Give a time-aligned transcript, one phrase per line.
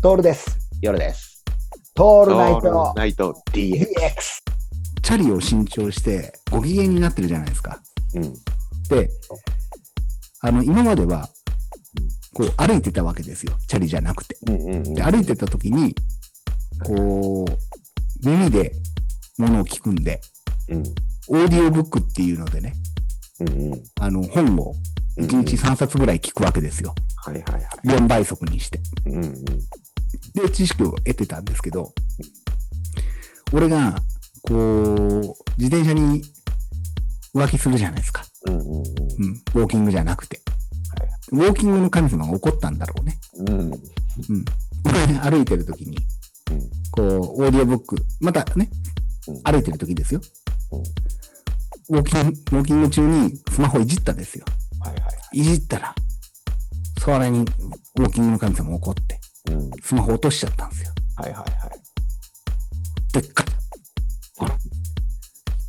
[0.00, 0.56] トールです。
[0.80, 1.44] 夜です。
[1.92, 3.84] トールナイトナイト DX。
[5.02, 7.80] チャリを新調してご機嫌になってるじゃないですか。
[8.14, 8.32] うん。
[8.88, 9.10] で、
[10.40, 11.28] あの、今までは、
[12.32, 13.54] こう歩いてたわけですよ。
[13.66, 14.36] チャリじゃなくて。
[14.46, 14.94] うんうんうん。
[14.94, 15.96] で、歩いてた時に、
[16.84, 18.70] こう、耳で
[19.36, 20.20] 物を聞くんで、
[20.68, 20.82] うん。
[21.26, 22.74] オーディオブックっていうのでね、
[23.40, 23.82] うんうん。
[23.98, 24.74] あの、本を
[25.16, 26.94] うん1日3冊ぐらい聞くわけですよ。
[27.16, 27.62] はいはいはい。
[27.88, 28.80] 4倍速にして。
[29.06, 29.34] うんうん。
[30.34, 31.92] で、知識を得てたんですけど、
[33.52, 33.96] 俺が、
[34.42, 35.20] こう、
[35.60, 36.22] 自転車に
[37.34, 38.24] 浮気するじゃないですか。
[38.46, 38.74] うんうんうん。
[38.74, 38.82] うん、
[39.54, 40.40] ウォーキングじゃなくて。
[41.32, 43.18] ウォーキングの神様が怒ったんだろうね。
[43.38, 43.60] うん。
[43.60, 44.44] うん。
[45.22, 45.98] 歩いてる時に、
[46.90, 48.70] こう、オーディオブック、またね、
[49.28, 50.22] うん歩いてる時ですよ。
[51.90, 54.44] ウォーキング、ウォーキング中にスマホいじったんですよ。
[54.80, 55.94] はいはいじったら、
[56.98, 59.20] それにウォーキングの神様怒って。
[59.82, 60.92] スマホ落としちゃったんですよ。
[61.16, 63.12] はいはいはい。
[63.12, 63.46] でっかい。
[64.40, 64.50] あら。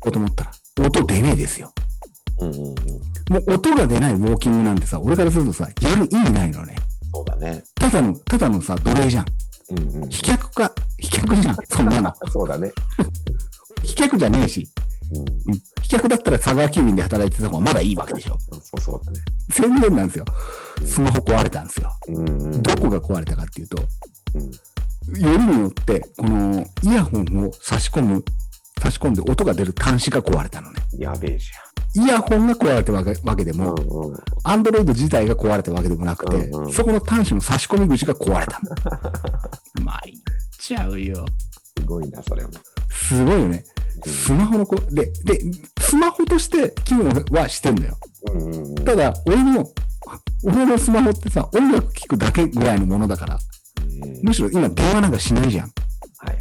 [0.00, 0.50] こうと思ったら、
[0.86, 1.72] 音出ねえですよ。
[2.40, 2.64] うんうんうん。
[2.64, 6.76] もう音が出ないウォーキングなんてさ、俺からするとさ、やる意味ないのね。
[7.12, 7.62] そうだね。
[7.74, 9.26] ただの、ただのさ、奴隷じゃん。
[9.70, 10.08] うんうん。
[10.08, 11.56] 飛脚か、飛脚じゃん。
[11.68, 12.14] そんなの。
[12.30, 12.72] そうだね。
[13.82, 14.68] 飛脚じゃねえし。
[15.82, 18.36] 飛脚だったら佐川急便で働いてた方がまだいいわけでしょ。
[18.60, 19.20] そうそうだね。
[19.50, 20.24] 宣言なんですよ。
[20.84, 21.92] スマホ壊れたんですよ。
[22.08, 23.82] どこが壊れたかっていうと、
[24.34, 25.20] うん。
[25.20, 28.24] よりによって、このイヤホンを差し込む、
[28.80, 30.82] 差し込んで音が出る端子が壊れたのね。
[30.98, 31.50] やべえじ
[31.94, 33.56] イヤホンが壊れたわけわけでゃん。
[33.56, 33.74] も。
[34.44, 38.70] アンドロイド自体が壊れたわけでもなくて、うんうんそこの端子の差し込み口が壊れたの。
[39.84, 40.12] 参っ
[40.58, 41.24] ちゃうよ。
[41.78, 42.50] すごいな、それも。
[42.90, 43.64] すごいよね。
[44.06, 45.40] スマホのこ、で、で、
[45.80, 47.98] スマホとして機能はしてんだよ。
[48.84, 49.66] ただ、俺の、
[50.44, 53.38] 俺のスマホってさ、音楽聴くだけぐらいのものだから、
[54.02, 55.72] うんむしろ今電話なんかしないじゃん。
[56.18, 56.38] はいはい。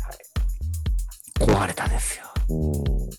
[1.39, 2.25] 壊れたですよ。
[2.49, 3.11] う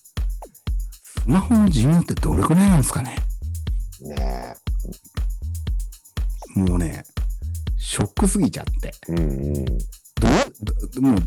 [1.04, 3.16] スマホの寿命ってどれくらいなんですかね
[4.02, 4.08] ん。
[4.08, 4.54] ね
[6.56, 7.04] もうね、
[7.76, 8.92] ショックすぎちゃって。
[9.08, 9.12] え。
[9.12, 9.64] うんうん。
[9.64, 11.26] どもうど、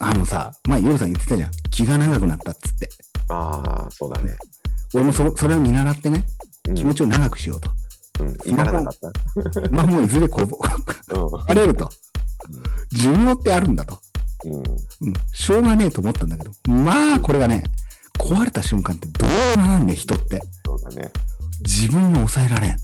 [0.00, 1.50] あのさ、前、ヨルさん言ってたじゃん。
[1.70, 2.88] 気が長くなったっつって。
[3.28, 4.36] ああ、そうだね。
[4.94, 6.24] 俺もそそれを見習ってね、
[6.68, 7.70] うん気持ちを長くしようと。
[7.70, 7.76] うん。
[8.44, 9.70] 至らなかった。
[9.70, 10.50] まあもういずれこう、うん。
[10.54, 11.90] 壊れると。
[12.92, 13.98] 寿命ってあるんだと。
[14.44, 14.54] うん。
[14.56, 14.64] うん。
[15.32, 16.50] しょうがねえと思ったんだけど。
[16.70, 17.64] まあ、これがね、
[18.18, 20.40] 壊れた瞬間ってどうなんね人って。
[20.64, 21.10] そうだね。
[21.62, 22.76] 自分が抑えられん。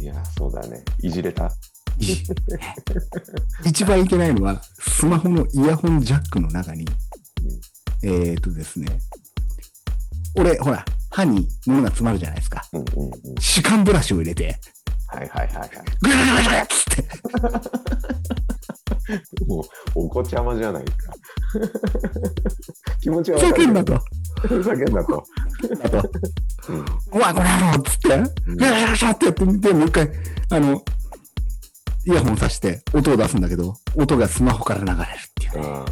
[0.00, 0.82] いや、そうだね。
[1.00, 1.50] いじれたい
[3.64, 6.86] 一番いけないのは、スマホのイヤホンジャックの中に、
[8.04, 8.86] えーとですね、
[10.36, 12.62] 俺、ほら、歯に物が詰まるじゃないですか。
[12.72, 13.12] うんうんうん。
[13.40, 14.60] 歯間ブラシを入れて、
[15.08, 15.70] はいはいはいはい。
[16.02, 17.02] ぐらぐらぐらぐらっつって、
[19.46, 19.64] もう、
[19.94, 20.92] お子ちゃまじゃないか。
[23.00, 23.94] 気持ちはふざけんなと。
[23.94, 24.00] と。
[24.48, 25.24] ふざけんなと。
[25.82, 25.96] あと、
[27.12, 30.10] うわ、これやろうっつって、ぐらぐらぐらってやってみて、もう一回、
[30.50, 30.82] あの、
[32.06, 35.04] イヤホンさして音を出すんだけど、音がスマホから流れるっ
[35.34, 35.68] ていうね。
[35.68, 35.84] あ